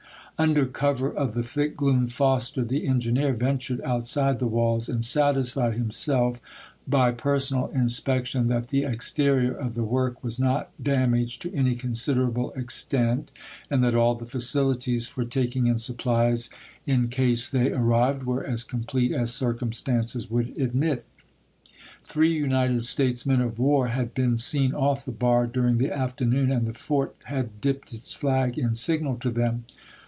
Under 0.39 0.65
cover 0.65 1.11
of 1.13 1.35
the 1.35 1.43
thick 1.43 1.77
gloom, 1.77 2.07
Foster, 2.07 2.63
the 2.65 2.87
engineer, 2.87 3.31
ventured 3.31 3.79
out 3.81 4.07
side 4.07 4.39
the 4.39 4.47
walls 4.47 4.89
and 4.89 5.05
satisfied 5.05 5.75
himself 5.75 6.41
"by 6.87 7.11
personal 7.11 7.67
inspection 7.75 8.47
that 8.47 8.69
the 8.69 8.81
exterior 8.81 9.53
of 9.53 9.75
the 9.75 9.83
work 9.83 10.23
was 10.23 10.39
not 10.39 10.71
54 10.77 10.81
ABEAHAM 10.81 10.81
LINCOLN 10.81 10.85
Chap. 10.87 10.87
III. 11.13 11.19
damaged 11.19 11.41
to 11.43 11.53
any 11.53 11.75
considerable 11.75 12.51
extent, 12.53 13.29
and 13.69 13.83
that 13.83 13.93
all 13.93 14.15
Foster, 14.15 14.25
the 14.25 14.31
facilities 14.31 15.07
for 15.07 15.23
taking 15.23 15.67
in 15.67 15.77
supplies 15.77 16.49
in 16.87 17.07
case 17.07 17.47
they 17.47 17.69
Apn^risoi. 17.69 17.79
arrived 17.83 18.23
were 18.23 18.43
as 18.43 18.63
complete 18.63 19.11
as 19.11 19.31
circumstances 19.31 20.27
would 20.31 20.47
I., 20.47 20.49
p. 20.49 20.55
21!* 20.55 20.59
■ 20.61 20.63
admit." 20.65 21.05
Three 22.07 22.33
United 22.33 22.83
States 22.85 23.27
men 23.27 23.41
of 23.41 23.59
war 23.59 23.89
had 23.89 24.15
been 24.15 24.39
seen 24.39 24.73
off 24.73 25.05
the 25.05 25.11
bar 25.11 25.45
during 25.45 25.77
the 25.77 25.95
afternoon, 25.95 26.51
and 26.51 26.65
the 26.65 26.73
fort 26.73 27.15
had 27.25 27.61
dipped 27.61 27.93
its 27.93 28.15
flag 28.15 28.57
in 28.57 28.73
signal 28.73 29.17
to 29.17 29.29
them. 29.29 29.65